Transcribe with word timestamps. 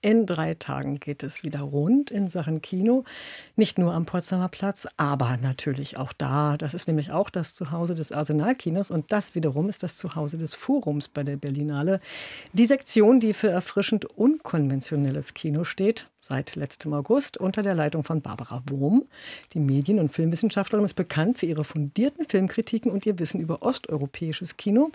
In 0.00 0.26
drei 0.26 0.54
Tagen 0.54 1.00
geht 1.00 1.24
es 1.24 1.42
wieder 1.42 1.58
rund 1.58 2.12
in 2.12 2.28
Sachen 2.28 2.62
Kino. 2.62 3.02
Nicht 3.56 3.78
nur 3.78 3.94
am 3.94 4.06
Potsdamer 4.06 4.48
Platz, 4.48 4.86
aber 4.96 5.36
natürlich 5.38 5.96
auch 5.96 6.12
da. 6.12 6.56
Das 6.56 6.72
ist 6.72 6.86
nämlich 6.86 7.10
auch 7.10 7.30
das 7.30 7.56
Zuhause 7.56 7.96
des 7.96 8.12
Arsenalkinos 8.12 8.92
und 8.92 9.10
das 9.10 9.34
wiederum 9.34 9.68
ist 9.68 9.82
das 9.82 9.96
Zuhause 9.96 10.38
des 10.38 10.54
Forums 10.54 11.08
bei 11.08 11.24
der 11.24 11.36
Berlinale. 11.36 12.00
Die 12.52 12.66
Sektion, 12.66 13.18
die 13.18 13.32
für 13.32 13.48
erfrischend 13.48 14.04
unkonventionelles 14.04 15.34
Kino 15.34 15.64
steht, 15.64 16.06
seit 16.20 16.54
letztem 16.54 16.92
August 16.94 17.36
unter 17.36 17.62
der 17.62 17.74
Leitung 17.74 18.04
von 18.04 18.20
Barbara 18.20 18.62
Wurm. 18.68 19.04
Die 19.52 19.58
Medien- 19.58 19.98
und 19.98 20.12
Filmwissenschaftlerin 20.12 20.84
ist 20.84 20.94
bekannt 20.94 21.38
für 21.38 21.46
ihre 21.46 21.64
fundierten 21.64 22.24
Filmkritiken 22.24 22.92
und 22.92 23.04
ihr 23.04 23.18
Wissen 23.18 23.40
über 23.40 23.62
osteuropäisches 23.62 24.56
Kino 24.56 24.92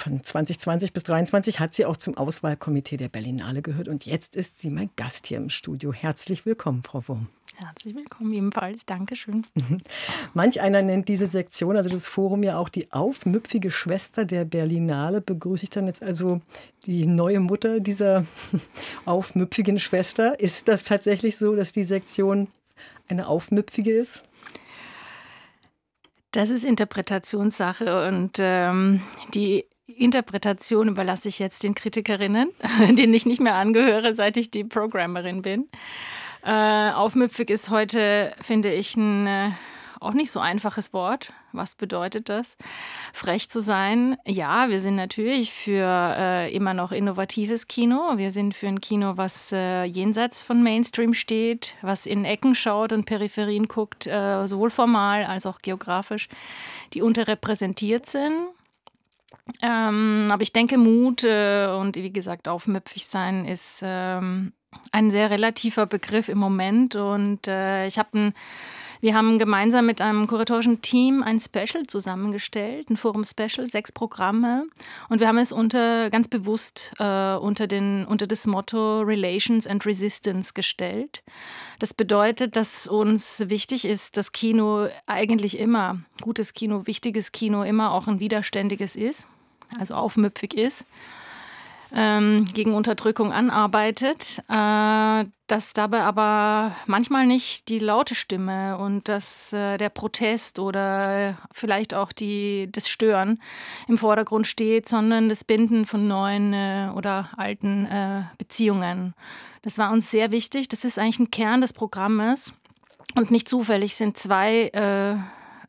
von 0.00 0.22
2020 0.22 0.92
bis 0.92 1.04
2023 1.04 1.60
hat 1.60 1.74
sie 1.74 1.84
auch 1.84 1.96
zum 1.96 2.16
Auswahlkomitee 2.16 2.96
der 2.96 3.08
Berlinale 3.08 3.62
gehört 3.62 3.88
und 3.88 4.06
jetzt 4.06 4.34
ist 4.34 4.60
sie 4.60 4.70
mein 4.70 4.90
Gast 4.96 5.26
hier 5.26 5.36
im 5.36 5.50
Studio. 5.50 5.92
Herzlich 5.92 6.46
willkommen, 6.46 6.82
Frau 6.82 7.06
Wurm. 7.06 7.28
Herzlich 7.56 7.94
willkommen 7.94 8.32
ebenfalls. 8.32 8.86
Dankeschön. 8.86 9.46
Manch 10.34 10.62
einer 10.62 10.80
nennt 10.80 11.08
diese 11.08 11.26
Sektion, 11.26 11.76
also 11.76 11.90
das 11.90 12.06
Forum 12.06 12.42
ja 12.42 12.56
auch 12.56 12.70
die 12.70 12.90
aufmüpfige 12.90 13.70
Schwester 13.70 14.24
der 14.24 14.46
Berlinale. 14.46 15.20
Begrüße 15.20 15.64
ich 15.64 15.70
dann 15.70 15.86
jetzt 15.86 16.02
also 16.02 16.40
die 16.86 17.04
neue 17.04 17.40
Mutter 17.40 17.80
dieser 17.80 18.24
aufmüpfigen 19.04 19.78
Schwester. 19.78 20.40
Ist 20.40 20.68
das 20.68 20.84
tatsächlich 20.84 21.36
so, 21.36 21.54
dass 21.54 21.72
die 21.72 21.84
Sektion 21.84 22.48
eine 23.08 23.28
aufmüpfige 23.28 23.92
ist? 23.92 24.22
Das 26.32 26.48
ist 26.48 26.64
Interpretationssache 26.64 28.08
und 28.08 28.38
ähm, 28.38 29.02
die 29.34 29.66
Interpretation 29.96 30.88
überlasse 30.88 31.28
ich 31.28 31.38
jetzt 31.38 31.62
den 31.62 31.74
Kritikerinnen, 31.74 32.50
denen 32.90 33.14
ich 33.14 33.26
nicht 33.26 33.40
mehr 33.40 33.54
angehöre, 33.54 34.14
seit 34.14 34.36
ich 34.36 34.50
die 34.50 34.64
Programmerin 34.64 35.42
bin. 35.42 35.68
Äh, 36.42 36.90
aufmüpfig 36.92 37.50
ist 37.50 37.70
heute, 37.70 38.34
finde 38.40 38.72
ich, 38.72 38.96
ein 38.96 39.26
äh, 39.26 39.50
auch 40.00 40.14
nicht 40.14 40.30
so 40.30 40.40
einfaches 40.40 40.94
Wort. 40.94 41.32
Was 41.52 41.74
bedeutet 41.74 42.30
das? 42.30 42.56
Frech 43.12 43.50
zu 43.50 43.60
sein? 43.60 44.16
Ja, 44.26 44.70
wir 44.70 44.80
sind 44.80 44.96
natürlich 44.96 45.52
für 45.52 45.84
äh, 46.16 46.54
immer 46.54 46.72
noch 46.72 46.90
innovatives 46.90 47.68
Kino. 47.68 48.16
Wir 48.16 48.30
sind 48.30 48.54
für 48.54 48.68
ein 48.68 48.80
Kino, 48.80 49.16
was 49.16 49.52
äh, 49.52 49.84
jenseits 49.84 50.42
von 50.42 50.62
Mainstream 50.62 51.12
steht, 51.12 51.74
was 51.82 52.06
in 52.06 52.24
Ecken 52.24 52.54
schaut 52.54 52.92
und 52.92 53.04
Peripherien 53.04 53.68
guckt, 53.68 54.06
äh, 54.06 54.46
sowohl 54.46 54.70
formal 54.70 55.24
als 55.24 55.44
auch 55.44 55.58
geografisch, 55.58 56.28
die 56.94 57.02
unterrepräsentiert 57.02 58.06
sind. 58.06 58.32
Ähm, 59.62 60.28
aber 60.30 60.42
ich 60.42 60.52
denke, 60.52 60.78
Mut 60.78 61.24
äh, 61.24 61.68
und 61.68 61.96
wie 61.96 62.12
gesagt, 62.12 62.48
aufmüpfig 62.48 63.06
sein 63.06 63.44
ist 63.44 63.80
ähm, 63.82 64.52
ein 64.92 65.10
sehr 65.10 65.30
relativer 65.30 65.86
Begriff 65.86 66.28
im 66.28 66.38
Moment. 66.38 66.96
Und 66.96 67.48
äh, 67.48 67.86
ich 67.86 67.98
habe 67.98 68.18
ein 68.18 68.34
wir 69.02 69.14
haben 69.14 69.38
gemeinsam 69.38 69.86
mit 69.86 70.02
einem 70.02 70.26
kuratorischen 70.26 70.82
Team 70.82 71.22
ein 71.22 71.40
Special 71.40 71.86
zusammengestellt, 71.86 72.90
ein 72.90 72.98
Forum-Special, 72.98 73.66
sechs 73.66 73.92
Programme. 73.92 74.66
Und 75.08 75.20
wir 75.20 75.28
haben 75.28 75.38
es 75.38 75.52
unter, 75.52 76.10
ganz 76.10 76.28
bewusst 76.28 76.92
äh, 76.98 77.34
unter, 77.36 77.66
den, 77.66 78.04
unter 78.04 78.26
das 78.26 78.46
Motto 78.46 79.00
Relations 79.00 79.66
and 79.66 79.86
Resistance 79.86 80.52
gestellt. 80.52 81.22
Das 81.78 81.94
bedeutet, 81.94 82.56
dass 82.56 82.86
uns 82.88 83.44
wichtig 83.46 83.86
ist, 83.86 84.18
dass 84.18 84.32
Kino 84.32 84.88
eigentlich 85.06 85.58
immer, 85.58 86.00
gutes 86.20 86.52
Kino, 86.52 86.86
wichtiges 86.86 87.32
Kino 87.32 87.62
immer 87.62 87.92
auch 87.92 88.06
ein 88.06 88.20
widerständiges 88.20 88.96
ist, 88.96 89.26
also 89.78 89.94
aufmüpfig 89.94 90.52
ist 90.52 90.84
ähm, 91.94 92.46
gegen 92.52 92.74
Unterdrückung 92.74 93.32
anarbeitet, 93.32 94.42
äh, 94.48 95.24
dass 95.46 95.72
dabei 95.72 96.02
aber 96.02 96.76
manchmal 96.86 97.26
nicht 97.26 97.68
die 97.68 97.80
laute 97.80 98.14
Stimme 98.14 98.78
und 98.78 99.08
dass 99.08 99.52
äh, 99.52 99.78
der 99.78 99.88
Protest 99.88 100.58
oder 100.58 101.36
vielleicht 101.52 101.94
auch 101.94 102.12
die, 102.12 102.68
das 102.70 102.88
Stören 102.88 103.40
im 103.88 103.98
Vordergrund 103.98 104.46
steht, 104.46 104.88
sondern 104.88 105.28
das 105.28 105.44
Binden 105.44 105.86
von 105.86 106.06
neuen 106.06 106.52
äh, 106.52 106.90
oder 106.94 107.30
alten 107.36 107.86
äh, 107.86 108.22
Beziehungen. 108.38 109.14
Das 109.62 109.76
war 109.78 109.90
uns 109.90 110.10
sehr 110.10 110.30
wichtig. 110.30 110.68
Das 110.68 110.84
ist 110.84 110.98
eigentlich 110.98 111.18
ein 111.18 111.30
Kern 111.30 111.60
des 111.60 111.72
Programmes. 111.72 112.52
Und 113.16 113.32
nicht 113.32 113.48
zufällig 113.48 113.96
sind 113.96 114.16
zwei 114.16 114.70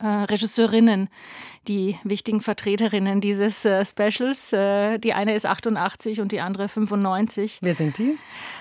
äh, 0.02 0.06
Regisseurinnen, 0.06 1.08
die 1.68 1.96
wichtigen 2.02 2.40
Vertreterinnen 2.40 3.20
dieses 3.20 3.64
äh, 3.64 3.84
Specials. 3.84 4.52
Äh, 4.52 4.98
die 4.98 5.14
eine 5.14 5.34
ist 5.34 5.46
88 5.46 6.20
und 6.20 6.32
die 6.32 6.40
andere 6.40 6.68
95. 6.68 7.60
Wer 7.62 7.74
sind 7.74 7.98
die? 7.98 8.18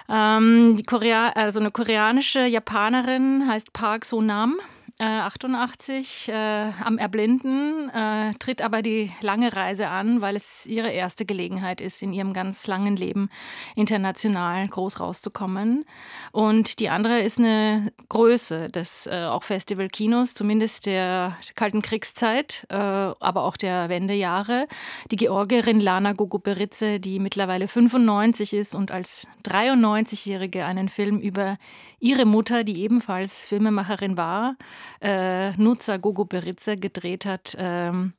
Ähm, 0.09 0.77
die 0.77 0.83
Korea 0.83 1.29
also 1.29 1.59
eine 1.59 1.71
koreanische 1.71 2.45
Japanerin 2.45 3.47
heißt 3.47 3.73
Park 3.73 4.05
So-nam. 4.05 4.59
88 4.99 6.29
äh, 6.29 6.31
äh, 6.31 6.71
am 6.83 6.97
Erblinden, 6.97 7.89
äh, 7.89 8.33
tritt 8.35 8.61
aber 8.61 8.81
die 8.81 9.11
lange 9.21 9.55
Reise 9.55 9.89
an, 9.89 10.21
weil 10.21 10.35
es 10.35 10.65
ihre 10.65 10.89
erste 10.89 11.25
Gelegenheit 11.25 11.81
ist, 11.81 12.01
in 12.01 12.13
ihrem 12.13 12.33
ganz 12.33 12.67
langen 12.67 12.95
Leben 12.95 13.29
international 13.75 14.67
groß 14.67 14.99
rauszukommen. 14.99 15.85
Und 16.31 16.79
die 16.79 16.89
andere 16.89 17.19
ist 17.19 17.39
eine 17.39 17.91
Größe 18.09 18.69
des 18.69 19.07
äh, 19.07 19.25
auch 19.25 19.43
Festivalkinos, 19.43 20.33
zumindest 20.33 20.85
der 20.85 21.37
Kalten 21.55 21.81
Kriegszeit, 21.81 22.65
äh, 22.69 22.75
aber 22.75 23.43
auch 23.43 23.57
der 23.57 23.89
Wendejahre. 23.89 24.67
Die 25.11 25.15
Georgierin 25.15 25.79
Lana 25.79 26.13
Gogoberitze, 26.13 26.99
die 26.99 27.19
mittlerweile 27.19 27.67
95 27.67 28.53
ist 28.53 28.75
und 28.75 28.91
als 28.91 29.27
93-Jährige 29.43 30.65
einen 30.65 30.89
Film 30.89 31.19
über 31.19 31.57
ihre 31.99 32.25
Mutter, 32.25 32.63
die 32.63 32.81
ebenfalls 32.81 33.45
Filmemacherin 33.45 34.17
war, 34.17 34.55
äh, 35.01 35.51
Nutza 35.53 35.97
Gogoberitze 35.97 36.77
gedreht 36.77 37.25
hat, 37.25 37.55
ähm, 37.57 38.13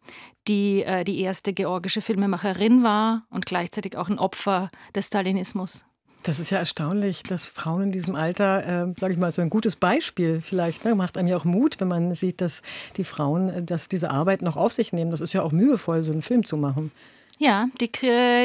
die 0.48 0.82
äh, 0.82 1.04
die 1.04 1.20
erste 1.20 1.52
georgische 1.52 2.00
Filmemacherin 2.00 2.82
war 2.82 3.22
und 3.30 3.46
gleichzeitig 3.46 3.96
auch 3.96 4.08
ein 4.08 4.18
Opfer 4.18 4.70
des 4.94 5.06
Stalinismus. 5.06 5.84
Das 6.22 6.38
ist 6.38 6.50
ja 6.50 6.58
erstaunlich, 6.58 7.24
dass 7.24 7.48
Frauen 7.48 7.82
in 7.84 7.92
diesem 7.92 8.14
Alter, 8.14 8.86
äh, 8.88 8.94
sage 8.96 9.12
ich 9.12 9.18
mal, 9.18 9.32
so 9.32 9.42
ein 9.42 9.50
gutes 9.50 9.74
Beispiel 9.74 10.40
vielleicht, 10.40 10.84
ne, 10.84 10.94
macht 10.94 11.18
einem 11.18 11.26
ja 11.26 11.36
auch 11.36 11.44
Mut, 11.44 11.80
wenn 11.80 11.88
man 11.88 12.14
sieht, 12.14 12.40
dass 12.40 12.62
die 12.96 13.04
Frauen 13.04 13.48
äh, 13.48 13.62
dass 13.62 13.88
diese 13.88 14.10
Arbeit 14.10 14.42
noch 14.42 14.56
auf 14.56 14.72
sich 14.72 14.92
nehmen. 14.92 15.10
Das 15.10 15.20
ist 15.20 15.32
ja 15.32 15.42
auch 15.42 15.52
mühevoll, 15.52 16.04
so 16.04 16.12
einen 16.12 16.22
Film 16.22 16.44
zu 16.44 16.56
machen. 16.56 16.92
Ja, 17.38 17.66
die, 17.80 17.90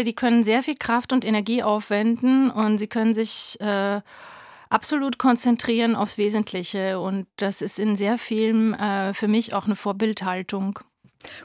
die 0.03 0.13
können 0.13 0.43
sehr 0.43 0.63
viel 0.63 0.75
Kraft 0.75 1.13
und 1.13 1.23
Energie 1.23 1.61
aufwenden 1.61 2.49
und 2.49 2.79
sie 2.79 2.87
können 2.87 3.13
sich 3.13 3.59
äh, 3.59 4.01
absolut 4.69 5.17
konzentrieren 5.17 5.95
aufs 5.95 6.17
Wesentliche. 6.17 6.99
Und 6.99 7.27
das 7.37 7.61
ist 7.61 7.79
in 7.79 7.95
sehr 7.95 8.17
vielen 8.17 8.73
äh, 8.73 9.13
für 9.13 9.27
mich 9.27 9.53
auch 9.53 9.65
eine 9.65 9.75
Vorbildhaltung. 9.75 10.79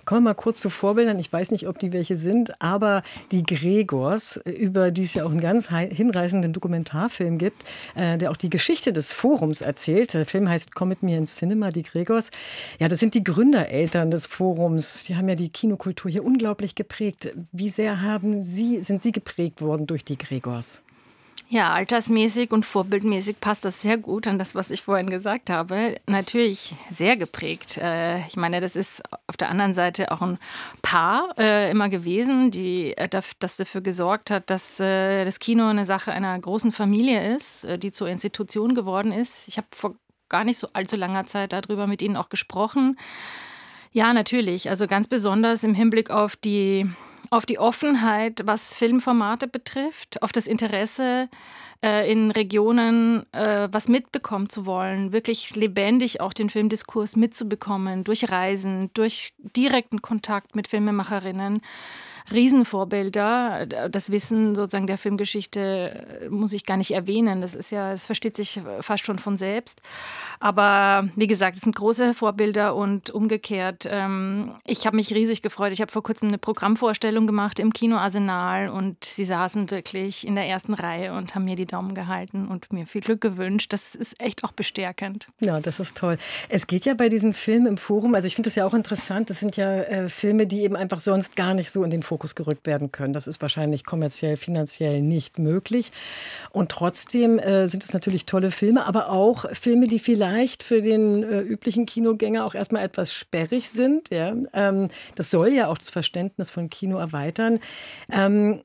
Kommen 0.04 0.22
wir 0.24 0.30
mal 0.30 0.34
kurz 0.34 0.60
zu 0.60 0.70
Vorbildern. 0.70 1.18
Ich 1.18 1.32
weiß 1.32 1.50
nicht, 1.50 1.66
ob 1.66 1.78
die 1.78 1.92
welche 1.92 2.16
sind, 2.16 2.60
aber 2.60 3.02
die 3.30 3.42
Gregors, 3.42 4.36
über 4.44 4.90
die 4.90 5.02
es 5.02 5.14
ja 5.14 5.24
auch 5.24 5.30
einen 5.30 5.40
ganz 5.40 5.70
hinreißenden 5.70 6.52
Dokumentarfilm 6.52 7.38
gibt, 7.38 7.62
äh, 7.94 8.18
der 8.18 8.30
auch 8.30 8.36
die 8.36 8.50
Geschichte 8.50 8.92
des 8.92 9.12
Forums 9.12 9.60
erzählt. 9.60 10.14
Der 10.14 10.26
Film 10.26 10.48
heißt 10.48 10.74
Komm 10.74 10.88
mit 10.88 11.02
mir 11.02 11.18
ins 11.18 11.36
Cinema, 11.36 11.70
die 11.70 11.82
Gregors. 11.82 12.30
Ja, 12.78 12.88
das 12.88 13.00
sind 13.00 13.14
die 13.14 13.24
Gründereltern 13.24 14.10
des 14.10 14.26
Forums. 14.26 15.04
Die 15.04 15.16
haben 15.16 15.28
ja 15.28 15.34
die 15.34 15.48
Kinokultur 15.48 16.10
hier 16.10 16.24
unglaublich 16.24 16.74
geprägt. 16.74 17.32
Wie 17.52 17.70
sehr 17.70 18.02
haben 18.02 18.42
Sie, 18.42 18.80
sind 18.80 19.02
Sie 19.02 19.12
geprägt 19.12 19.62
worden 19.62 19.86
durch 19.86 20.04
die 20.04 20.18
Gregors? 20.18 20.82
Ja, 21.52 21.74
altersmäßig 21.74 22.50
und 22.50 22.64
vorbildmäßig 22.64 23.38
passt 23.38 23.66
das 23.66 23.82
sehr 23.82 23.98
gut 23.98 24.26
an 24.26 24.38
das, 24.38 24.54
was 24.54 24.70
ich 24.70 24.80
vorhin 24.80 25.10
gesagt 25.10 25.50
habe. 25.50 25.96
Natürlich 26.06 26.74
sehr 26.88 27.18
geprägt. 27.18 27.76
Äh, 27.76 28.26
ich 28.26 28.36
meine, 28.36 28.62
das 28.62 28.74
ist 28.74 29.02
auf 29.26 29.36
der 29.36 29.50
anderen 29.50 29.74
Seite 29.74 30.12
auch 30.12 30.22
ein 30.22 30.38
Paar 30.80 31.34
äh, 31.36 31.70
immer 31.70 31.90
gewesen, 31.90 32.50
die, 32.50 32.96
äh, 32.96 33.06
das 33.38 33.56
dafür 33.56 33.82
gesorgt 33.82 34.30
hat, 34.30 34.48
dass 34.48 34.78
das 34.78 35.40
Kino 35.40 35.66
eine 35.66 35.84
Sache 35.84 36.10
einer 36.10 36.38
großen 36.38 36.72
Familie 36.72 37.34
ist, 37.34 37.66
die 37.82 37.92
zur 37.92 38.08
Institution 38.08 38.74
geworden 38.74 39.12
ist. 39.12 39.46
Ich 39.46 39.58
habe 39.58 39.66
vor 39.72 39.94
gar 40.30 40.44
nicht 40.44 40.56
so 40.56 40.68
allzu 40.72 40.96
langer 40.96 41.26
Zeit 41.26 41.52
darüber 41.52 41.86
mit 41.86 42.00
Ihnen 42.00 42.16
auch 42.16 42.30
gesprochen. 42.30 42.96
Ja, 43.90 44.14
natürlich. 44.14 44.70
Also 44.70 44.86
ganz 44.86 45.06
besonders 45.06 45.64
im 45.64 45.74
Hinblick 45.74 46.08
auf 46.08 46.34
die 46.34 46.88
auf 47.32 47.46
die 47.46 47.58
Offenheit, 47.58 48.42
was 48.44 48.76
Filmformate 48.76 49.48
betrifft, 49.48 50.22
auf 50.22 50.32
das 50.32 50.46
Interesse 50.46 51.30
äh, 51.82 52.12
in 52.12 52.30
Regionen, 52.30 53.24
äh, 53.32 53.68
was 53.72 53.88
mitbekommen 53.88 54.50
zu 54.50 54.66
wollen, 54.66 55.12
wirklich 55.12 55.56
lebendig 55.56 56.20
auch 56.20 56.34
den 56.34 56.50
Filmdiskurs 56.50 57.16
mitzubekommen, 57.16 58.04
durch 58.04 58.30
Reisen, 58.30 58.90
durch 58.92 59.32
direkten 59.56 60.02
Kontakt 60.02 60.54
mit 60.54 60.68
Filmemacherinnen. 60.68 61.62
Riesenvorbilder. 62.30 63.66
Das 63.90 64.10
Wissen 64.10 64.54
sozusagen 64.54 64.86
der 64.86 64.98
Filmgeschichte 64.98 66.28
muss 66.30 66.52
ich 66.52 66.66
gar 66.66 66.76
nicht 66.76 66.92
erwähnen. 66.92 67.40
Das 67.40 67.54
ist 67.54 67.72
ja, 67.72 67.92
es 67.92 68.06
versteht 68.06 68.36
sich 68.36 68.60
fast 68.80 69.04
schon 69.04 69.18
von 69.18 69.38
selbst. 69.38 69.80
Aber 70.40 71.08
wie 71.16 71.26
gesagt, 71.26 71.56
es 71.56 71.62
sind 71.62 71.76
große 71.76 72.14
Vorbilder 72.14 72.74
und 72.74 73.10
umgekehrt. 73.10 73.86
Ähm, 73.88 74.54
ich 74.64 74.86
habe 74.86 74.96
mich 74.96 75.14
riesig 75.14 75.42
gefreut. 75.42 75.72
Ich 75.72 75.80
habe 75.80 75.92
vor 75.92 76.02
kurzem 76.02 76.28
eine 76.28 76.38
Programmvorstellung 76.38 77.26
gemacht 77.26 77.58
im 77.58 77.72
Kino 77.72 77.96
Arsenal 77.96 78.68
und 78.68 79.04
sie 79.04 79.24
saßen 79.24 79.70
wirklich 79.70 80.26
in 80.26 80.34
der 80.34 80.46
ersten 80.46 80.74
Reihe 80.74 81.12
und 81.12 81.34
haben 81.34 81.44
mir 81.44 81.56
die 81.56 81.66
Daumen 81.66 81.94
gehalten 81.94 82.48
und 82.48 82.72
mir 82.72 82.86
viel 82.86 83.00
Glück 83.00 83.20
gewünscht. 83.20 83.72
Das 83.72 83.94
ist 83.94 84.20
echt 84.20 84.44
auch 84.44 84.52
bestärkend. 84.52 85.28
Ja, 85.40 85.60
das 85.60 85.80
ist 85.80 85.96
toll. 85.96 86.18
Es 86.48 86.66
geht 86.66 86.84
ja 86.84 86.94
bei 86.94 87.08
diesen 87.08 87.32
Filmen 87.32 87.66
im 87.66 87.76
Forum, 87.76 88.14
also 88.14 88.26
ich 88.26 88.34
finde 88.34 88.48
das 88.48 88.56
ja 88.56 88.66
auch 88.66 88.74
interessant, 88.74 89.30
das 89.30 89.40
sind 89.40 89.56
ja 89.56 89.82
äh, 89.82 90.08
Filme, 90.08 90.46
die 90.46 90.62
eben 90.62 90.76
einfach 90.76 91.00
sonst 91.00 91.36
gar 91.36 91.54
nicht 91.54 91.70
so 91.70 91.84
in 91.84 91.90
den 91.90 92.02
Fokus 92.12 92.34
gerückt 92.34 92.66
werden 92.66 92.92
können. 92.92 93.14
Das 93.14 93.26
ist 93.26 93.40
wahrscheinlich 93.40 93.86
kommerziell, 93.86 94.36
finanziell 94.36 95.00
nicht 95.00 95.38
möglich. 95.38 95.92
Und 96.50 96.70
trotzdem 96.70 97.38
äh, 97.38 97.66
sind 97.66 97.82
es 97.82 97.94
natürlich 97.94 98.26
tolle 98.26 98.50
Filme, 98.50 98.84
aber 98.84 99.08
auch 99.08 99.46
Filme, 99.54 99.88
die 99.88 99.98
vielleicht 99.98 100.62
für 100.62 100.82
den 100.82 101.22
äh, 101.22 101.40
üblichen 101.40 101.86
Kinogänger 101.86 102.44
auch 102.44 102.54
erstmal 102.54 102.84
etwas 102.84 103.14
sperrig 103.14 103.70
sind. 103.70 104.10
Ja? 104.10 104.34
Ähm, 104.52 104.88
das 105.14 105.30
soll 105.30 105.54
ja 105.54 105.68
auch 105.68 105.78
das 105.78 105.88
Verständnis 105.88 106.50
von 106.50 106.68
Kino 106.68 106.98
erweitern. 106.98 107.60
Ähm, 108.10 108.60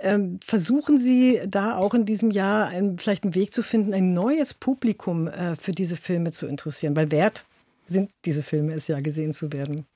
ähm, 0.00 0.38
versuchen 0.44 0.98
Sie 0.98 1.40
da 1.48 1.78
auch 1.78 1.94
in 1.94 2.04
diesem 2.04 2.30
Jahr 2.30 2.66
einen, 2.66 2.98
vielleicht 2.98 3.24
einen 3.24 3.34
Weg 3.34 3.54
zu 3.54 3.62
finden, 3.62 3.94
ein 3.94 4.12
neues 4.12 4.52
Publikum 4.52 5.28
äh, 5.28 5.56
für 5.56 5.72
diese 5.72 5.96
Filme 5.96 6.30
zu 6.30 6.46
interessieren? 6.46 6.94
Weil 6.94 7.10
wert 7.10 7.46
sind 7.86 8.10
diese 8.26 8.42
Filme 8.42 8.74
es 8.74 8.86
ja, 8.86 9.00
gesehen 9.00 9.32
zu 9.32 9.50
werden. 9.50 9.86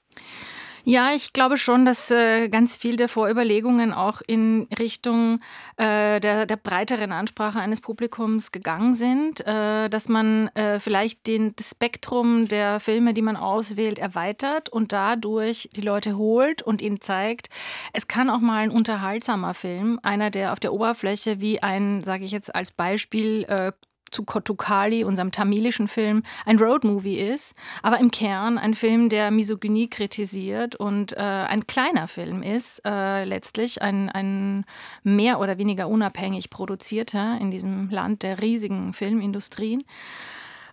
Ja, 0.89 1.11
ich 1.13 1.33
glaube 1.33 1.59
schon, 1.59 1.85
dass 1.85 2.13
äh, 2.13 2.49
ganz 2.49 2.77
viel 2.77 2.95
der 2.97 3.09
Vorüberlegungen 3.09 3.93
auch 3.93 4.23
in 4.25 4.69
Richtung 4.79 5.41
äh, 5.79 6.21
der, 6.21 6.47
der 6.47 6.55
breiteren 6.55 7.11
Ansprache 7.11 7.59
eines 7.59 7.81
Publikums 7.81 8.53
gegangen 8.53 8.95
sind, 8.95 9.45
äh, 9.45 9.89
dass 9.89 10.09
man 10.09 10.47
äh, 10.55 10.79
vielleicht 10.79 11.27
den, 11.27 11.57
das 11.57 11.71
Spektrum 11.71 12.47
der 12.47 12.79
Filme, 12.79 13.15
die 13.15 13.23
man 13.23 13.37
auswählt, 13.37 13.99
erweitert 13.99 14.69
und 14.69 14.93
dadurch 14.93 15.71
die 15.75 15.81
Leute 15.81 16.17
holt 16.17 16.63
und 16.63 16.81
ihnen 16.81 17.01
zeigt, 17.01 17.49
es 17.93 18.07
kann 18.07 18.31
auch 18.31 18.39
mal 18.39 18.59
ein 18.59 18.71
unterhaltsamer 18.71 19.55
Film, 19.55 19.99
einer, 20.05 20.31
der 20.31 20.53
auf 20.53 20.61
der 20.61 20.73
Oberfläche 20.73 21.41
wie 21.41 21.61
ein, 21.65 22.05
sage 22.05 22.25
ich 22.25 22.31
jetzt 22.31 22.55
als 22.55 22.71
Beispiel, 22.71 23.43
äh, 23.49 23.73
zu 24.11 24.25
Kotukali, 24.25 25.05
unserem 25.05 25.33
tamilischen 25.33 25.89
Film, 25.89 26.23
ein 26.45 26.59
Roadmovie 26.59 27.19
ist, 27.19 27.55
aber 27.83 27.99
im 27.99 28.11
Kern 28.11 28.59
ein 28.59 28.75
Film, 28.75 29.09
der 29.09 29.31
Misogynie 29.31 29.89
kritisiert 29.89 30.77
und 30.77 31.13
äh, 31.13 31.21
ein 31.21 31.67
kleiner 31.67 32.09
Film 32.09 32.43
ist, 32.43 32.83
äh, 32.85 33.25
letztlich 33.25 33.83
ein, 33.83 34.09
ein 34.11 34.65
mehr 35.03 35.41
oder 35.41 35.59
weniger 35.59 35.89
unabhängig 35.89 36.51
produzierter 36.51 37.39
in 37.41 37.51
diesem 37.51 37.91
Land 37.91 38.23
der 38.23 38.41
riesigen 38.41 38.93
Filmindustrien. 38.93 39.85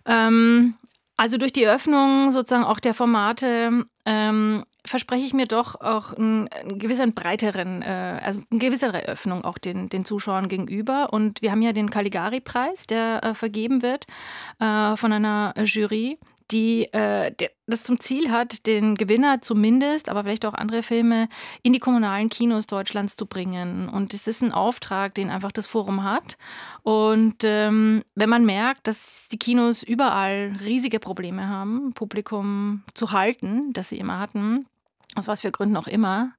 Ähm, 0.06 0.74
also 1.16 1.36
durch 1.36 1.52
die 1.52 1.66
Öffnung 1.66 2.32
sozusagen 2.32 2.64
auch 2.64 2.80
der 2.80 2.94
Formate 2.94 3.84
ähm, 4.04 4.64
verspreche 4.86 5.24
ich 5.24 5.32
mir 5.32 5.46
doch 5.46 5.80
auch 5.80 6.12
einen, 6.12 6.48
gewissen 6.78 7.14
breiteren, 7.14 7.82
äh, 7.82 8.20
also 8.22 8.42
eine 8.50 8.60
gewissere 8.60 9.06
Öffnung 9.06 9.44
auch 9.44 9.58
den, 9.58 9.88
den 9.88 10.04
Zuschauern 10.04 10.48
gegenüber. 10.48 11.12
Und 11.12 11.40
wir 11.42 11.50
haben 11.50 11.62
ja 11.62 11.72
den 11.72 11.90
Caligari-Preis, 11.90 12.86
der 12.86 13.24
äh, 13.24 13.34
vergeben 13.34 13.82
wird 13.82 14.06
äh, 14.60 14.96
von 14.96 15.12
einer 15.12 15.54
Jury 15.64 16.18
die 16.50 16.88
das 16.92 17.84
zum 17.84 17.98
Ziel 18.00 18.30
hat, 18.30 18.66
den 18.66 18.96
Gewinner 18.96 19.40
zumindest, 19.40 20.10
aber 20.10 20.22
vielleicht 20.22 20.44
auch 20.44 20.52
andere 20.52 20.82
Filme 20.82 21.28
in 21.62 21.72
die 21.72 21.78
kommunalen 21.78 22.28
Kinos 22.28 22.66
Deutschlands 22.66 23.16
zu 23.16 23.24
bringen. 23.24 23.88
Und 23.88 24.12
es 24.12 24.26
ist 24.26 24.42
ein 24.42 24.52
Auftrag, 24.52 25.14
den 25.14 25.30
einfach 25.30 25.52
das 25.52 25.66
Forum 25.66 26.04
hat. 26.04 26.36
Und 26.82 27.42
ähm, 27.44 28.02
wenn 28.14 28.28
man 28.28 28.44
merkt, 28.44 28.86
dass 28.86 29.26
die 29.32 29.38
Kinos 29.38 29.82
überall 29.82 30.54
riesige 30.62 31.00
Probleme 31.00 31.48
haben, 31.48 31.94
Publikum 31.94 32.84
zu 32.92 33.12
halten, 33.12 33.72
das 33.72 33.88
sie 33.88 33.98
immer 33.98 34.20
hatten, 34.20 34.66
aus 35.14 35.28
was 35.28 35.40
für 35.40 35.52
Gründen 35.52 35.76
auch 35.76 35.86
immer, 35.86 36.32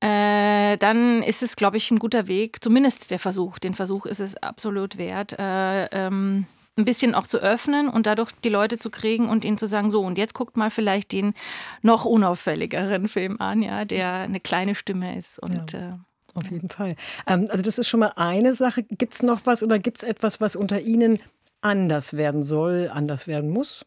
äh, 0.00 0.76
dann 0.78 1.22
ist 1.22 1.42
es, 1.42 1.54
glaube 1.54 1.76
ich, 1.76 1.90
ein 1.90 2.00
guter 2.00 2.26
Weg, 2.26 2.62
zumindest 2.62 3.10
der 3.12 3.20
Versuch. 3.20 3.58
Den 3.60 3.74
Versuch 3.74 4.04
ist 4.06 4.20
es 4.20 4.36
absolut 4.36 4.98
wert, 4.98 5.38
äh, 5.38 5.84
ähm, 5.86 6.46
ein 6.76 6.84
bisschen 6.84 7.14
auch 7.14 7.26
zu 7.26 7.38
öffnen 7.38 7.88
und 7.88 8.06
dadurch 8.06 8.32
die 8.42 8.48
Leute 8.48 8.78
zu 8.78 8.90
kriegen 8.90 9.28
und 9.28 9.44
ihnen 9.44 9.58
zu 9.58 9.66
sagen, 9.66 9.90
so, 9.90 10.00
und 10.00 10.18
jetzt 10.18 10.34
guckt 10.34 10.56
mal 10.56 10.70
vielleicht 10.70 11.12
den 11.12 11.34
noch 11.82 12.04
unauffälligeren 12.04 13.08
Film 13.08 13.40
an, 13.40 13.62
ja, 13.62 13.84
der 13.84 14.12
eine 14.14 14.40
kleine 14.40 14.74
Stimme 14.74 15.16
ist. 15.16 15.38
Und, 15.38 15.72
ja. 15.72 15.78
Äh, 15.78 15.92
auf 16.34 16.50
jeden 16.50 16.68
Fall. 16.68 16.96
Ähm, 17.26 17.46
also 17.50 17.62
das 17.62 17.78
ist 17.78 17.88
schon 17.88 18.00
mal 18.00 18.12
eine 18.16 18.54
Sache. 18.54 18.82
Gibt 18.82 19.14
es 19.14 19.22
noch 19.22 19.42
was 19.44 19.62
oder 19.62 19.78
gibt 19.78 19.98
es 19.98 20.02
etwas, 20.02 20.40
was 20.40 20.56
unter 20.56 20.80
Ihnen 20.80 21.18
anders 21.60 22.14
werden 22.14 22.42
soll, 22.42 22.90
anders 22.92 23.26
werden 23.26 23.50
muss? 23.50 23.84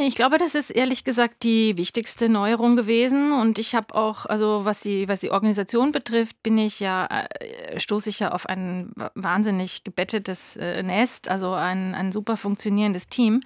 Ich 0.00 0.14
glaube, 0.14 0.38
das 0.38 0.54
ist 0.54 0.70
ehrlich 0.70 1.02
gesagt 1.02 1.42
die 1.42 1.76
wichtigste 1.76 2.28
Neuerung 2.28 2.76
gewesen. 2.76 3.32
Und 3.32 3.58
ich 3.58 3.74
habe 3.74 3.96
auch, 3.96 4.26
also 4.26 4.60
was 4.62 4.78
die, 4.78 5.08
was 5.08 5.18
die 5.18 5.32
Organisation 5.32 5.90
betrifft, 5.90 6.40
bin 6.44 6.56
ich 6.56 6.78
ja, 6.78 7.06
äh, 7.06 7.80
stoße 7.80 8.08
ich 8.08 8.20
ja 8.20 8.30
auf 8.30 8.46
ein 8.46 8.92
wahnsinnig 9.16 9.82
gebettetes 9.82 10.56
äh, 10.56 10.84
Nest, 10.84 11.28
also 11.28 11.50
ein, 11.52 11.96
ein 11.96 12.12
super 12.12 12.36
funktionierendes 12.36 13.08
Team 13.08 13.40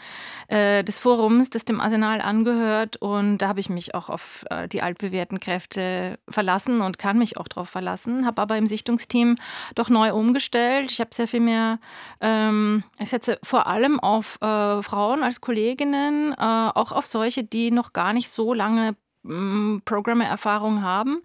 äh, 0.49 0.85
des 0.85 0.99
Forums, 0.99 1.49
das 1.49 1.65
dem 1.65 1.81
Arsenal 1.81 2.21
angehört. 2.21 2.99
Und 2.99 3.39
da 3.39 3.49
habe 3.49 3.61
ich 3.61 3.71
mich 3.71 3.95
auch 3.95 4.11
auf 4.11 4.45
die 4.71 4.83
altbewährten 4.83 5.41
Kräfte 5.41 6.19
verlassen 6.29 6.83
und 6.83 6.99
kann 6.99 7.17
mich 7.17 7.39
auch 7.39 7.49
darauf 7.49 7.71
verlassen. 7.71 8.27
Habe 8.27 8.43
aber 8.43 8.59
im 8.59 8.67
Sichtungsteam 8.67 9.37
doch 9.75 9.89
neu 9.89 10.13
umgestellt. 10.13 10.91
Ich 10.91 11.01
habe 11.01 11.15
sehr 11.15 11.29
viel 11.29 11.41
mehr, 11.41 11.79
ähm, 12.21 12.85
ich 12.99 13.09
setze 13.09 13.39
vor 13.43 13.67
allem 13.69 13.99
auf 14.01 14.37
äh, 14.43 14.83
Frauen 14.83 15.23
als 15.23 15.41
Kolleginnen 15.41 16.35
auch 16.43 16.93
auf 16.93 17.07
solche, 17.07 17.45
die 17.45 17.71
noch 17.71 17.93
gar 17.93 18.13
nicht 18.13 18.31
so 18.31 18.55
lange 18.55 18.97
mm, 19.23 19.79
Programmer-Erfahrung 19.85 20.83
haben. 20.83 21.23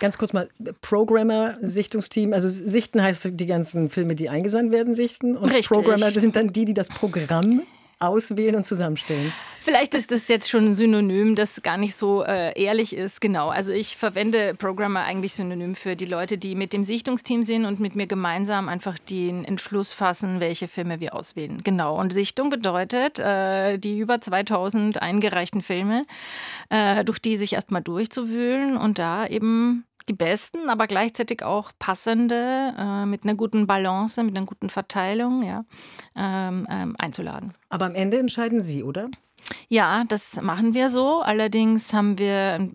Ganz 0.00 0.18
kurz 0.18 0.32
mal, 0.32 0.48
Programmer, 0.80 1.56
Sichtungsteam, 1.60 2.32
also 2.32 2.48
Sichten 2.48 3.02
heißt 3.02 3.30
die 3.32 3.46
ganzen 3.46 3.90
Filme, 3.90 4.14
die 4.14 4.28
eingesandt 4.28 4.72
werden, 4.72 4.94
sichten. 4.94 5.36
Und 5.36 5.50
Richtig. 5.50 5.68
Programmer 5.68 6.10
sind 6.10 6.36
dann 6.36 6.48
die, 6.48 6.64
die 6.64 6.74
das 6.74 6.88
Programm 6.88 7.62
auswählen 7.98 8.54
und 8.54 8.64
zusammenstellen. 8.64 9.32
Vielleicht 9.60 9.94
ist 9.94 10.10
das 10.10 10.28
jetzt 10.28 10.48
schon 10.48 10.66
ein 10.66 10.74
Synonym, 10.74 11.34
das 11.34 11.62
gar 11.62 11.76
nicht 11.76 11.94
so 11.94 12.24
äh, 12.24 12.58
ehrlich 12.58 12.94
ist. 12.94 13.20
Genau. 13.20 13.48
Also 13.50 13.72
ich 13.72 13.96
verwende 13.96 14.54
Programmer 14.54 15.00
eigentlich 15.00 15.34
synonym 15.34 15.74
für 15.74 15.96
die 15.96 16.06
Leute, 16.06 16.38
die 16.38 16.54
mit 16.54 16.72
dem 16.72 16.84
Sichtungsteam 16.84 17.42
sind 17.42 17.66
und 17.66 17.80
mit 17.80 17.94
mir 17.94 18.06
gemeinsam 18.06 18.68
einfach 18.68 18.98
den 18.98 19.44
Entschluss 19.44 19.92
fassen, 19.92 20.40
welche 20.40 20.68
Filme 20.68 21.00
wir 21.00 21.14
auswählen. 21.14 21.60
Genau. 21.64 21.98
Und 22.00 22.12
Sichtung 22.12 22.50
bedeutet, 22.50 23.18
äh, 23.18 23.78
die 23.78 23.98
über 23.98 24.20
2000 24.20 25.02
eingereichten 25.02 25.62
Filme, 25.62 26.06
äh, 26.70 27.04
durch 27.04 27.18
die 27.18 27.36
sich 27.36 27.54
erstmal 27.54 27.82
durchzuwühlen 27.82 28.76
und 28.76 28.98
da 28.98 29.26
eben 29.26 29.84
die 30.08 30.14
besten, 30.14 30.68
aber 30.68 30.86
gleichzeitig 30.86 31.42
auch 31.42 31.72
passende, 31.78 32.74
äh, 32.78 33.06
mit 33.06 33.24
einer 33.24 33.34
guten 33.34 33.66
Balance, 33.66 34.22
mit 34.22 34.36
einer 34.36 34.46
guten 34.46 34.70
Verteilung 34.70 35.42
ja, 35.42 35.64
ähm, 36.16 36.66
ähm, 36.70 36.96
einzuladen. 36.98 37.54
Aber 37.68 37.86
am 37.86 37.94
Ende 37.94 38.18
entscheiden 38.18 38.62
Sie, 38.62 38.82
oder? 38.82 39.08
Ja, 39.68 40.04
das 40.08 40.40
machen 40.42 40.74
wir 40.74 40.90
so. 40.90 41.20
Allerdings 41.20 41.92
haben 41.92 42.18
wir 42.18 42.70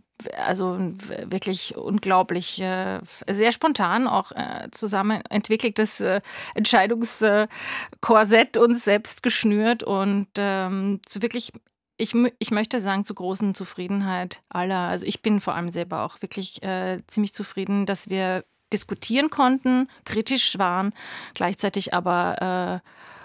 also 0.45 0.77
wirklich 1.25 1.75
unglaublich, 1.75 2.61
äh, 2.61 2.99
sehr 3.27 3.51
spontan 3.51 4.07
auch 4.07 4.31
äh, 4.31 4.69
zusammen 4.71 5.21
entwickeltes 5.29 5.99
äh, 5.99 6.21
Entscheidungskorsett 6.55 8.57
uns 8.57 8.83
selbst 8.83 9.23
geschnürt 9.23 9.83
und 9.83 10.27
ähm, 10.37 11.01
zu 11.05 11.21
wirklich 11.21 11.51
ich, 11.97 12.13
ich 12.39 12.51
möchte 12.51 12.79
sagen, 12.79 13.05
zur 13.05 13.15
großen 13.15 13.53
Zufriedenheit 13.53 14.41
aller. 14.49 14.87
Also 14.87 15.05
ich 15.05 15.21
bin 15.21 15.39
vor 15.39 15.55
allem 15.55 15.69
selber 15.69 16.03
auch 16.03 16.21
wirklich 16.21 16.61
äh, 16.63 17.01
ziemlich 17.07 17.33
zufrieden, 17.33 17.85
dass 17.85 18.09
wir 18.09 18.43
diskutieren 18.71 19.29
konnten, 19.29 19.87
kritisch 20.03 20.57
waren, 20.57 20.93
gleichzeitig 21.35 21.93
aber 21.93 22.81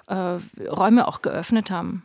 äh, 0.09 0.15
äh, 0.15 0.69
Räume 0.69 1.09
auch 1.09 1.23
geöffnet 1.23 1.71
haben. 1.71 2.05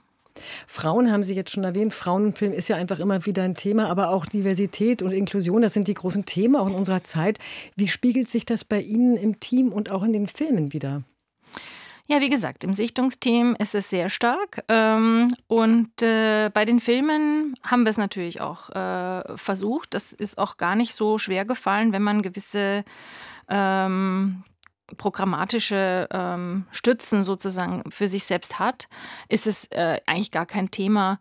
Frauen 0.66 1.12
haben 1.12 1.22
Sie 1.22 1.36
jetzt 1.36 1.52
schon 1.52 1.64
erwähnt. 1.64 1.94
Frauenfilm 1.94 2.54
ist 2.54 2.68
ja 2.68 2.76
einfach 2.76 3.00
immer 3.00 3.26
wieder 3.26 3.44
ein 3.44 3.56
Thema, 3.56 3.90
aber 3.90 4.10
auch 4.10 4.26
Diversität 4.26 5.02
und 5.02 5.12
Inklusion, 5.12 5.62
das 5.62 5.74
sind 5.74 5.88
die 5.88 5.94
großen 5.94 6.26
Themen 6.26 6.56
auch 6.56 6.68
in 6.68 6.74
unserer 6.74 7.04
Zeit. 7.04 7.38
Wie 7.76 7.88
spiegelt 7.88 8.28
sich 8.28 8.46
das 8.46 8.66
bei 8.66 8.82
Ihnen 8.82 9.16
im 9.16 9.40
Team 9.40 9.72
und 9.72 9.92
auch 9.92 10.04
in 10.04 10.14
den 10.14 10.28
Filmen 10.28 10.74
wieder? 10.74 11.04
Ja, 12.08 12.20
wie 12.20 12.30
gesagt, 12.30 12.66
im 12.66 12.74
Sichtungsteam 12.74 13.56
ist 13.58 13.76
es 13.76 13.90
sehr 13.90 14.10
stark. 14.10 14.64
Ähm, 14.68 15.34
und 15.48 16.02
äh, 16.02 16.50
bei 16.54 16.66
den 16.66 16.82
Filmen 16.82 17.56
haben 17.64 17.84
wir 17.84 17.92
es 17.92 17.98
natürlich 17.98 18.42
auch 18.42 18.70
äh, 18.72 19.38
versucht. 19.38 19.94
Das 19.94 20.12
ist 20.12 20.38
auch 20.38 20.58
gar 20.58 20.76
nicht 20.76 20.94
so 20.94 21.18
schwer 21.18 21.46
gefallen, 21.46 21.94
wenn 21.94 22.04
man 22.04 22.22
gewisse 22.22 22.84
ähm, 23.48 24.44
programmatische 24.98 26.08
ähm, 26.12 26.66
Stützen 26.72 27.24
sozusagen 27.24 27.90
für 27.90 28.10
sich 28.10 28.26
selbst 28.26 28.60
hat, 28.60 28.90
ist 29.30 29.48
es 29.48 29.66
äh, 29.72 30.00
eigentlich 30.06 30.32
gar 30.32 30.46
kein 30.46 30.72
Thema. 30.72 31.20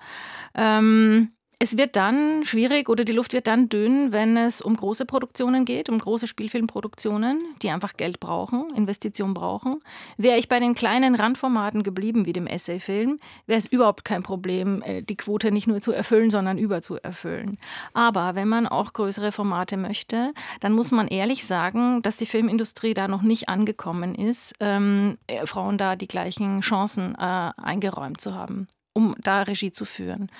Ähm, 0.55 1.31
es 1.63 1.79
wird 1.79 1.95
dann 1.95 2.45
schwierig 2.45 2.89
oder 2.89 3.05
die 3.05 3.13
Luft 3.13 3.35
wird 3.35 3.47
dann 3.47 3.69
dünn, 3.69 4.11
wenn 4.11 4.37
es 4.37 4.61
um 4.61 4.77
große 4.77 5.07
Produktionen 5.07 5.65
geht, 5.65 5.89
um 5.89 6.01
große 6.01 6.27
Spielfilmproduktionen, 6.27 7.39
die 7.63 7.71
einfach 7.71 7.97
Geld 7.97 8.19
brauchen, 8.19 8.65
Investitionen 8.75 9.33
brauchen. 9.33 9.79
Wäre 10.17 10.39
ich 10.39 10.49
bei 10.49 10.59
den 10.59 10.75
kleinen 10.75 11.15
Randformaten 11.15 11.85
geblieben, 11.85 12.27
wie 12.27 12.33
dem 12.33 12.49
Essayfilm, 12.49 13.21
wäre 13.47 13.61
es 13.61 13.67
überhaupt 13.67 14.05
kein 14.05 14.25
Problem, 14.25 14.83
äh, 14.83 15.03
die 15.05 15.17
Quote 15.17 15.53
nicht 15.53 15.69
nur 15.69 15.81
zu 15.81 15.93
erfüllen, 15.93 16.31
sondern 16.31 16.59
überzuerfüllen. 16.59 17.59
Aber 17.95 18.35
wenn 18.35 18.49
man 18.49 18.67
auch 18.67 18.93
größere 18.93 19.31
Formate 19.31 19.77
möchte, 19.77 20.33
dann 20.59 20.73
muss 20.73 20.91
man 20.91 21.07
ehrlich 21.07 21.47
sagen, 21.47 22.03
dass 22.03 22.17
die 22.17 22.27
Filmindustrie 22.27 22.93
da 22.93 23.07
noch 23.07 23.23
nicht 23.23 23.49
angekommen 23.49 24.17
ist, 24.17 24.53
ähm, 24.59 25.17
äh, 25.29 25.47
Frauen 25.47 25.79
da 25.79 25.95
die 25.95 26.09
gleichen 26.09 26.61
Chancen 26.61 27.15
äh, 27.15 27.53
eingeräumt 27.57 28.21
zu 28.21 28.35
haben 28.35 28.67
um 28.93 29.15
da 29.23 29.43
Regie 29.43 29.73
zu 29.73 29.85
führen. 29.85 30.31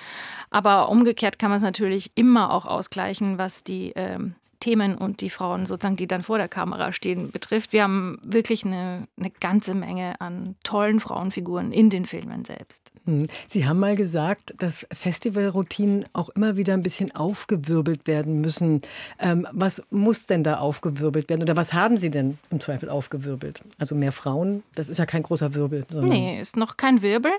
Aber 0.49 0.89
umgekehrt 0.89 1.39
kann 1.39 1.49
man 1.49 1.57
es 1.57 1.63
natürlich 1.63 2.11
immer 2.15 2.51
auch 2.51 2.65
ausgleichen, 2.65 3.37
was 3.37 3.63
die 3.63 3.93
ähm, 3.95 4.35
Themen 4.63 4.95
und 4.95 5.19
die 5.19 5.29
Frauen 5.29 5.65
sozusagen, 5.65 5.97
die 5.97 6.07
dann 6.07 6.23
vor 6.23 6.37
der 6.37 6.47
Kamera 6.47 6.93
stehen, 6.93 7.31
betrifft. 7.31 7.73
Wir 7.73 7.83
haben 7.83 8.17
wirklich 8.23 8.65
eine, 8.65 9.09
eine 9.19 9.29
ganze 9.29 9.75
Menge 9.75 10.21
an 10.21 10.55
tollen 10.63 11.01
Frauenfiguren 11.01 11.73
in 11.73 11.89
den 11.89 12.05
Filmen 12.05 12.45
selbst. 12.45 12.93
Hm. 13.03 13.27
Sie 13.49 13.67
haben 13.67 13.79
mal 13.79 13.97
gesagt, 13.97 14.53
dass 14.59 14.87
Festivalroutinen 14.93 16.05
auch 16.13 16.29
immer 16.29 16.55
wieder 16.55 16.75
ein 16.75 16.81
bisschen 16.81 17.13
aufgewirbelt 17.13 18.07
werden 18.07 18.39
müssen. 18.39 18.83
Ähm, 19.19 19.45
was 19.51 19.83
muss 19.91 20.27
denn 20.27 20.45
da 20.45 20.59
aufgewirbelt 20.59 21.27
werden 21.27 21.41
oder 21.41 21.57
was 21.57 21.73
haben 21.73 21.97
Sie 21.97 22.09
denn 22.09 22.37
im 22.49 22.61
Zweifel 22.61 22.87
aufgewirbelt? 22.87 23.61
Also 23.79 23.95
mehr 23.95 24.13
Frauen, 24.13 24.63
das 24.75 24.87
ist 24.87 24.97
ja 24.97 25.05
kein 25.05 25.23
großer 25.23 25.55
Wirbel. 25.55 25.85
Nee, 25.91 26.39
ist 26.39 26.55
noch 26.55 26.77
kein 26.77 27.01
Wirbel. 27.01 27.33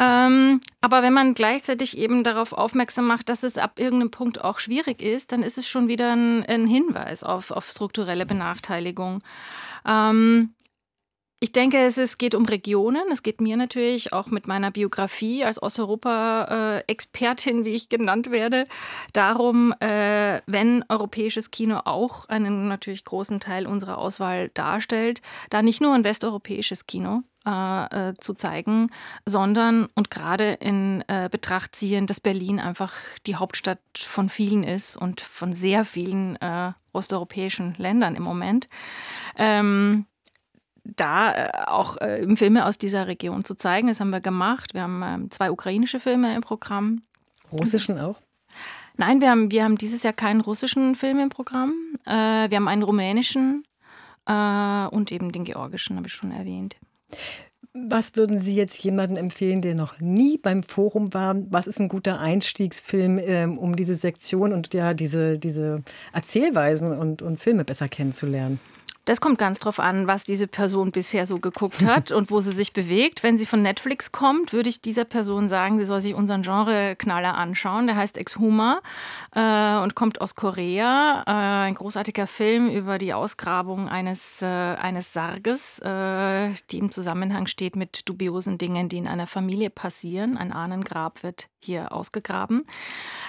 Ähm, 0.00 0.60
aber 0.80 1.02
wenn 1.02 1.12
man 1.12 1.34
gleichzeitig 1.34 1.98
eben 1.98 2.24
darauf 2.24 2.52
aufmerksam 2.52 3.06
macht, 3.06 3.28
dass 3.28 3.42
es 3.42 3.58
ab 3.58 3.78
irgendeinem 3.78 4.10
Punkt 4.10 4.42
auch 4.42 4.58
schwierig 4.58 5.02
ist, 5.02 5.32
dann 5.32 5.42
ist 5.42 5.58
es 5.58 5.68
schon 5.68 5.88
wieder 5.88 6.12
ein, 6.12 6.44
ein 6.46 6.66
Hinweis 6.66 7.22
auf, 7.22 7.50
auf 7.50 7.68
strukturelle 7.68 8.26
Benachteiligung. 8.26 9.22
Ähm, 9.86 10.54
ich 11.44 11.52
denke, 11.52 11.78
es 11.78 11.98
ist, 11.98 12.18
geht 12.18 12.34
um 12.34 12.46
Regionen. 12.46 13.02
Es 13.12 13.22
geht 13.22 13.42
mir 13.42 13.58
natürlich 13.58 14.14
auch 14.14 14.28
mit 14.28 14.46
meiner 14.46 14.70
Biografie 14.70 15.44
als 15.44 15.62
Osteuropa-Expertin, 15.62 17.66
wie 17.66 17.74
ich 17.74 17.90
genannt 17.90 18.30
werde, 18.30 18.66
darum, 19.12 19.74
äh, 19.80 20.40
wenn 20.46 20.86
europäisches 20.88 21.50
Kino 21.50 21.82
auch 21.84 22.26
einen 22.30 22.68
natürlich 22.68 23.04
großen 23.04 23.40
Teil 23.40 23.66
unserer 23.66 23.98
Auswahl 23.98 24.48
darstellt, 24.54 25.20
da 25.50 25.60
nicht 25.60 25.82
nur 25.82 25.94
ein 25.94 26.04
westeuropäisches 26.04 26.86
Kino 26.86 27.24
äh, 27.46 28.08
äh, 28.08 28.14
zu 28.20 28.32
zeigen, 28.32 28.90
sondern 29.26 29.90
und 29.94 30.10
gerade 30.10 30.54
in 30.54 31.04
äh, 31.08 31.28
Betracht 31.30 31.76
ziehen, 31.76 32.06
dass 32.06 32.18
Berlin 32.18 32.58
einfach 32.58 32.94
die 33.26 33.36
Hauptstadt 33.36 33.80
von 33.98 34.30
vielen 34.30 34.64
ist 34.64 34.96
und 34.96 35.20
von 35.20 35.52
sehr 35.52 35.84
vielen 35.84 36.36
äh, 36.36 36.72
osteuropäischen 36.94 37.74
Ländern 37.76 38.14
im 38.14 38.22
Moment. 38.22 38.70
Ähm, 39.36 40.06
da 40.84 41.34
äh, 41.34 41.50
auch 41.66 41.98
Filme 42.36 42.64
aus 42.64 42.78
dieser 42.78 43.08
Region 43.08 43.44
zu 43.44 43.56
zeigen. 43.56 43.88
Das 43.88 44.00
haben 44.00 44.08
wir 44.08 44.22
gemacht. 44.22 44.72
Wir 44.72 44.80
haben 44.80 45.02
ähm, 45.04 45.30
zwei 45.30 45.50
ukrainische 45.50 46.00
Filme 46.00 46.34
im 46.34 46.40
Programm. 46.40 47.02
Russischen 47.52 48.00
auch? 48.00 48.22
Nein, 48.96 49.20
wir 49.20 49.28
haben, 49.28 49.50
wir 49.50 49.64
haben 49.64 49.76
dieses 49.76 50.02
Jahr 50.02 50.14
keinen 50.14 50.40
russischen 50.40 50.94
Film 50.94 51.18
im 51.18 51.28
Programm. 51.28 51.74
Wir 52.06 52.12
haben 52.56 52.68
einen 52.68 52.84
rumänischen 52.84 53.64
und 54.24 55.10
eben 55.10 55.32
den 55.32 55.44
georgischen, 55.44 55.96
habe 55.96 56.06
ich 56.06 56.12
schon 56.12 56.30
erwähnt. 56.30 56.76
Was 57.72 58.14
würden 58.14 58.38
Sie 58.38 58.54
jetzt 58.54 58.78
jemandem 58.84 59.16
empfehlen, 59.16 59.60
der 59.60 59.74
noch 59.74 59.98
nie 59.98 60.38
beim 60.38 60.62
Forum 60.62 61.12
war? 61.12 61.34
Was 61.50 61.66
ist 61.66 61.80
ein 61.80 61.88
guter 61.88 62.20
Einstiegsfilm, 62.20 63.18
ähm, 63.18 63.58
um 63.58 63.74
diese 63.74 63.96
Sektion 63.96 64.52
und 64.52 64.72
ja, 64.74 64.94
diese, 64.94 65.38
diese 65.38 65.82
Erzählweisen 66.12 66.96
und, 66.96 67.20
und 67.20 67.40
Filme 67.40 67.64
besser 67.64 67.88
kennenzulernen? 67.88 68.60
Das 69.04 69.20
kommt 69.20 69.38
ganz 69.38 69.58
drauf 69.58 69.80
an, 69.80 70.06
was 70.06 70.24
diese 70.24 70.46
Person 70.46 70.90
bisher 70.90 71.26
so 71.26 71.38
geguckt 71.38 71.84
hat 71.86 72.10
und 72.12 72.30
wo 72.30 72.40
sie 72.40 72.52
sich 72.52 72.72
bewegt. 72.72 73.22
Wenn 73.22 73.38
sie 73.38 73.46
von 73.46 73.62
Netflix 73.62 74.12
kommt, 74.12 74.52
würde 74.52 74.70
ich 74.70 74.80
dieser 74.80 75.04
Person 75.04 75.48
sagen, 75.48 75.78
sie 75.78 75.84
soll 75.84 76.00
sich 76.00 76.14
unseren 76.14 76.42
Genre-Knaller 76.42 77.36
anschauen. 77.36 77.86
Der 77.86 77.96
heißt 77.96 78.16
Exhuma 78.16 78.80
äh, 79.34 79.76
und 79.82 79.94
kommt 79.94 80.20
aus 80.20 80.34
Korea. 80.34 81.22
Äh, 81.26 81.66
ein 81.68 81.74
großartiger 81.74 82.26
Film 82.26 82.70
über 82.70 82.98
die 82.98 83.12
Ausgrabung 83.12 83.88
eines, 83.88 84.40
äh, 84.42 84.46
eines 84.46 85.12
Sarges, 85.12 85.78
äh, 85.80 86.54
die 86.70 86.78
im 86.78 86.90
Zusammenhang 86.90 87.46
steht 87.46 87.76
mit 87.76 88.08
dubiosen 88.08 88.58
Dingen, 88.58 88.88
die 88.88 88.98
in 88.98 89.08
einer 89.08 89.26
Familie 89.26 89.70
passieren. 89.70 90.36
Ein 90.38 90.52
Ahnengrab 90.52 91.22
wird 91.22 91.48
hier 91.64 91.92
ausgegraben. 91.92 92.66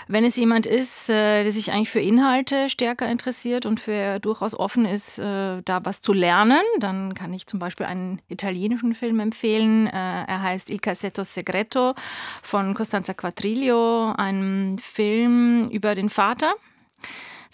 Wenn 0.07 0.23
es 0.23 0.35
jemand 0.35 0.65
ist, 0.65 1.09
äh, 1.09 1.43
der 1.43 1.51
sich 1.51 1.71
eigentlich 1.71 1.89
für 1.89 1.99
Inhalte 1.99 2.69
stärker 2.69 3.09
interessiert 3.09 3.65
und 3.65 3.79
für 3.79 4.19
durchaus 4.19 4.57
offen 4.57 4.85
ist, 4.85 5.17
äh, 5.17 5.61
da 5.63 5.83
was 5.83 6.01
zu 6.01 6.13
lernen, 6.13 6.61
dann 6.79 7.15
kann 7.15 7.33
ich 7.33 7.47
zum 7.47 7.59
Beispiel 7.59 7.85
einen 7.85 8.21
italienischen 8.27 8.93
Film 8.93 9.19
empfehlen. 9.19 9.87
Äh, 9.87 9.91
er 9.91 10.41
heißt 10.41 10.69
Il 10.69 10.79
Cassetto 10.79 11.23
Segreto 11.23 11.95
von 12.43 12.75
Costanza 12.75 13.13
Quatriglio, 13.13 14.13
ein 14.15 14.77
Film 14.83 15.69
über 15.69 15.95
den 15.95 16.09
Vater 16.09 16.53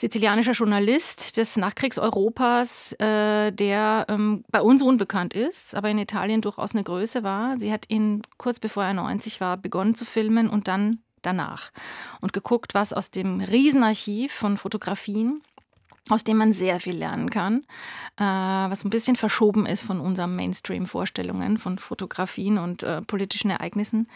sizilianischer 0.01 0.53
Journalist 0.53 1.37
des 1.37 1.57
Nachkriegseuropas, 1.57 2.93
äh, 2.93 3.51
der 3.51 4.07
ähm, 4.09 4.43
bei 4.51 4.61
uns 4.61 4.81
unbekannt 4.81 5.33
ist, 5.33 5.75
aber 5.75 5.89
in 5.89 5.99
Italien 5.99 6.41
durchaus 6.41 6.73
eine 6.73 6.83
Größe 6.83 7.23
war. 7.23 7.57
Sie 7.59 7.71
hat 7.71 7.85
ihn 7.87 8.23
kurz 8.37 8.59
bevor 8.59 8.83
er 8.83 8.93
90 8.93 9.39
war 9.39 9.57
begonnen 9.57 9.93
zu 9.95 10.03
filmen 10.03 10.49
und 10.49 10.67
dann 10.67 10.99
danach 11.21 11.71
und 12.19 12.33
geguckt, 12.33 12.73
was 12.73 12.93
aus 12.93 13.11
dem 13.11 13.41
Riesenarchiv 13.41 14.33
von 14.33 14.57
Fotografien 14.57 15.43
aus 16.09 16.23
dem 16.23 16.37
man 16.37 16.53
sehr 16.53 16.79
viel 16.79 16.95
lernen 16.95 17.29
kann, 17.29 17.61
äh, 18.17 18.23
was 18.23 18.83
ein 18.83 18.89
bisschen 18.89 19.15
verschoben 19.15 19.67
ist 19.67 19.83
von 19.83 19.99
unseren 19.99 20.35
Mainstream-Vorstellungen 20.35 21.59
von 21.59 21.77
Fotografien 21.77 22.57
und 22.57 22.81
äh, 22.81 23.03
politischen 23.03 23.51
Ereignissen, 23.51 24.09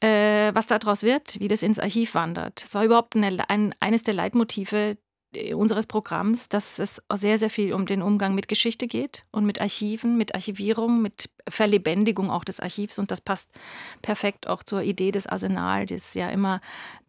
äh, 0.00 0.52
was 0.52 0.66
daraus 0.66 1.04
wird, 1.04 1.38
wie 1.38 1.46
das 1.46 1.62
ins 1.62 1.78
Archiv 1.78 2.14
wandert. 2.14 2.64
Es 2.66 2.74
war 2.74 2.84
überhaupt 2.84 3.14
eine, 3.14 3.48
ein, 3.48 3.72
eines 3.78 4.02
der 4.02 4.14
Leitmotive 4.14 4.98
unseres 5.54 5.86
Programms, 5.86 6.48
dass 6.48 6.78
es 6.78 7.02
sehr, 7.14 7.38
sehr 7.38 7.50
viel 7.50 7.74
um 7.74 7.86
den 7.86 8.02
Umgang 8.02 8.34
mit 8.34 8.48
Geschichte 8.48 8.86
geht 8.86 9.24
und 9.30 9.44
mit 9.44 9.60
Archiven, 9.60 10.16
mit 10.16 10.34
Archivierung, 10.34 11.02
mit 11.02 11.28
Verlebendigung 11.48 12.30
auch 12.30 12.44
des 12.44 12.60
Archivs. 12.60 12.98
Und 12.98 13.10
das 13.10 13.20
passt 13.20 13.48
perfekt 14.00 14.46
auch 14.46 14.62
zur 14.62 14.82
Idee 14.82 15.12
des 15.12 15.26
Arsenal, 15.26 15.86
das 15.86 16.14
ja 16.14 16.30
immer 16.30 16.60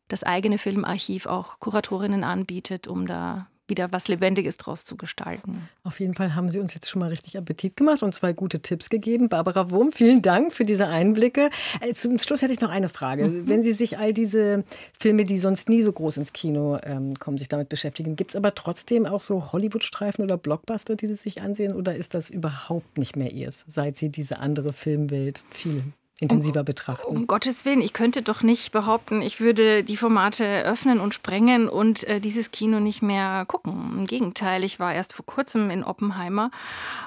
das 0.10 0.24
eigene 0.24 0.58
Filmarchiv 0.58 1.28
auch 1.28 1.60
Kuratorinnen 1.60 2.24
anbietet, 2.24 2.88
um 2.88 3.08
da 3.08 3.48
wieder 3.70 3.92
was 3.92 4.08
Lebendiges 4.08 4.58
draus 4.58 4.86
zu 4.86 4.98
gestalten. 4.98 5.70
Auf 5.84 6.00
jeden 6.00 6.14
Fall 6.14 6.36
haben 6.36 6.50
Sie 6.50 6.60
uns 6.60 6.74
jetzt 6.74 6.90
schon 6.90 7.00
mal 7.00 7.10
richtig 7.10 7.38
Appetit 7.38 7.78
gemacht 7.78 8.04
und 8.04 8.14
zwei 8.14 8.34
gute 8.34 8.62
Tipps 8.62 8.90
gegeben. 8.90 9.30
Barbara 9.30 9.70
Wurm, 9.72 9.92
vielen 9.92 10.22
Dank 10.22 10.54
für 10.54 10.66
diese 10.66 10.88
Einblicke. 10.88 11.50
Äh, 11.82 11.94
zum 11.94 12.18
Schluss 12.20 12.42
hätte 12.42 12.54
ich 12.54 12.62
noch 12.62 12.70
eine 12.70 12.90
Frage. 12.90 13.28
Mhm. 13.28 13.48
Wenn 13.48 13.62
Sie 13.62 13.74
sich 13.74 13.98
all 13.98 14.14
diese 14.14 14.64
Filme, 15.00 15.26
die 15.26 15.38
sonst 15.38 15.70
nie 15.70 15.82
so 15.82 15.92
groß 15.92 16.18
ins 16.18 16.34
Kino 16.34 16.80
ähm, 16.84 17.14
kommen, 17.16 17.38
sich 17.38 17.48
damit 17.48 17.70
beschäftigen, 17.70 18.16
gibt 18.16 18.32
es 18.32 18.36
aber 18.36 18.56
trotzdem 18.56 19.06
auch 19.06 19.22
so 19.22 19.52
Hollywood-Streifen 19.52 20.24
oder 20.24 20.38
Blockbuster, 20.38 20.96
die 20.96 21.08
Sie 21.08 21.16
sich 21.16 21.42
ansehen 21.42 21.74
oder 21.74 21.96
ist 21.96 22.14
das 22.14 22.30
überhaupt 22.30 22.98
nicht 22.98 23.16
mehr 23.16 23.32
Ihres, 23.32 23.64
seit 23.68 23.96
Sie 23.98 24.10
diese 24.10 24.40
andere 24.40 24.74
Filmwelt 24.74 25.44
viel 25.52 25.84
intensiver 26.20 26.64
betrachten. 26.64 27.06
Um, 27.06 27.28
Gottes 27.28 27.66
Willen, 27.66 27.82
ich 27.82 27.94
könnte 27.94 28.22
doch 28.22 28.44
nicht 28.44 28.72
behaupten, 28.72 29.22
ich 29.22 29.40
würde 29.40 29.84
die 29.84 29.98
Formate 29.98 30.64
öffnen 30.64 31.00
und 31.00 31.14
sprengen 31.14 31.70
und 31.70 32.04
äh, 32.06 32.20
dieses 32.20 32.52
Kino 32.52 32.80
nicht 32.80 33.02
mehr 33.02 33.46
gucken. 33.46 34.00
Im 34.00 34.06
Gegenteil, 34.06 34.64
ich 34.64 34.80
war 34.80 34.94
erst 34.94 35.14
vor 35.14 35.26
kurzem 35.26 35.70
in 35.70 35.84
Oppenheimer 35.84 36.52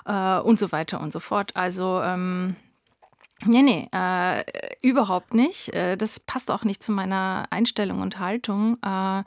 äh, 0.07 0.39
und 0.39 0.59
so 0.59 0.73
weiter 0.73 1.01
und 1.01 1.13
so 1.13 1.21
fort. 1.21 1.57
Also 1.57 2.01
ähm, 2.03 2.57
Nee, 3.45 3.63
nee, 3.63 3.89
äh, 3.93 4.45
überhaupt 4.83 5.35
nicht. 5.35 5.75
Äh, 5.75 5.97
das 5.97 6.21
passt 6.21 6.51
auch 6.51 6.65
nicht 6.65 6.83
zu 6.83 6.93
meiner 6.93 7.47
Einstellung 7.51 8.01
und 8.01 8.19
Haltung. 8.21 8.79
Äh, 8.85 9.23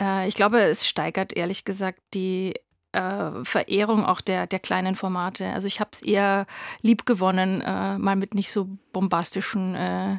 äh 0.00 0.28
ich 0.28 0.34
glaube, 0.34 0.60
es 0.60 0.86
steigert 0.86 1.36
ehrlich 1.36 1.64
gesagt 1.64 2.00
die 2.14 2.54
äh, 2.92 3.44
Verehrung 3.44 4.04
auch 4.04 4.20
der, 4.20 4.46
der 4.46 4.58
kleinen 4.58 4.96
Formate. 4.96 5.46
Also 5.46 5.66
ich 5.66 5.80
habe 5.80 5.90
es 5.92 6.02
eher 6.02 6.46
lieb 6.82 7.06
gewonnen, 7.06 7.60
äh, 7.60 7.98
mal 7.98 8.16
mit 8.16 8.34
nicht 8.34 8.50
so 8.50 8.68
bombastischen 8.92 9.74
äh, 9.76 10.14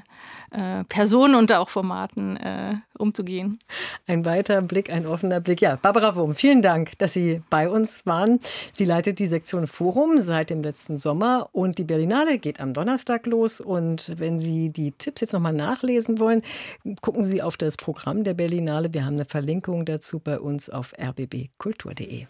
äh 0.51 0.83
Personen 0.85 1.35
und 1.35 1.51
auch 1.51 1.69
Formaten 1.69 2.37
äh, 2.37 2.75
umzugehen. 2.97 3.59
Ein 4.07 4.23
weiter 4.25 4.61
Blick, 4.61 4.89
ein 4.89 5.05
offener 5.05 5.41
Blick. 5.41 5.61
Ja, 5.61 5.75
Barbara 5.75 6.15
Wurm, 6.15 6.33
vielen 6.33 6.61
Dank, 6.61 6.97
dass 6.99 7.13
Sie 7.13 7.41
bei 7.49 7.69
uns 7.69 8.05
waren. 8.05 8.39
Sie 8.71 8.85
leitet 8.85 9.19
die 9.19 9.25
Sektion 9.25 9.67
Forum 9.67 10.21
seit 10.21 10.49
dem 10.49 10.63
letzten 10.63 10.97
Sommer 10.97 11.49
und 11.51 11.77
die 11.77 11.83
Berlinale 11.83 12.37
geht 12.37 12.59
am 12.59 12.73
Donnerstag 12.73 13.25
los. 13.25 13.59
Und 13.59 14.13
wenn 14.17 14.37
Sie 14.37 14.69
die 14.69 14.91
Tipps 14.91 15.21
jetzt 15.21 15.33
nochmal 15.33 15.53
nachlesen 15.53 16.19
wollen, 16.19 16.41
gucken 17.01 17.23
Sie 17.23 17.41
auf 17.41 17.57
das 17.57 17.75
Programm 17.75 18.23
der 18.23 18.33
Berlinale. 18.33 18.93
Wir 18.93 19.05
haben 19.05 19.15
eine 19.15 19.25
Verlinkung 19.25 19.85
dazu 19.85 20.19
bei 20.19 20.39
uns 20.39 20.69
auf 20.69 20.93
rbbkultur.de. 20.97 22.27